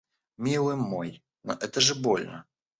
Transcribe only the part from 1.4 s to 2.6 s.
но это же больно!